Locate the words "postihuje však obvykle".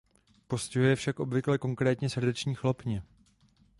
0.47-1.57